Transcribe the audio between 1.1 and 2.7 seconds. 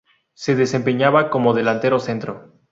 como delantero centro.